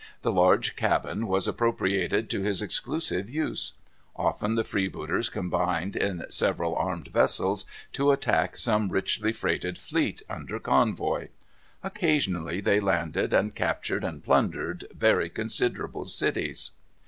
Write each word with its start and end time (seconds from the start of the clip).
The 0.23 0.31
large 0.31 0.75
cabin 0.75 1.27
was 1.27 1.47
appropriated 1.47 2.27
to 2.31 2.41
his 2.41 2.59
exclusive 2.59 3.29
use. 3.29 3.73
Often 4.15 4.55
the 4.55 4.63
freebooters 4.63 5.29
combined, 5.31 5.95
in 5.95 6.25
several 6.31 6.73
armed 6.75 7.09
vessels, 7.09 7.65
to 7.93 8.09
attack 8.09 8.57
some 8.57 8.89
richly 8.89 9.31
freighted 9.31 9.77
fleet 9.77 10.23
under 10.27 10.57
convoy. 10.57 11.27
Occasionally 11.83 12.61
they 12.61 12.79
landed, 12.79 13.31
and 13.31 13.53
captured 13.53 14.03
and 14.03 14.23
plundered 14.23 14.87
very 14.91 15.29
considerable 15.29 16.07
cities. 16.07 16.71